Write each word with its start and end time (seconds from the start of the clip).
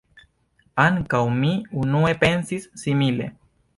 Ankaŭ 0.83 1.21
mi 1.41 1.51
unue 1.83 2.15
pensis 2.25 2.67
simile. 2.85 3.29